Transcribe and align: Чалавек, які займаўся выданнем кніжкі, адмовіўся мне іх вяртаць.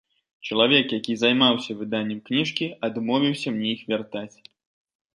Чалавек, 0.47 0.95
які 0.99 1.17
займаўся 1.25 1.77
выданнем 1.83 2.19
кніжкі, 2.31 2.73
адмовіўся 2.91 3.47
мне 3.59 3.69
іх 3.77 3.89
вяртаць. 3.95 4.37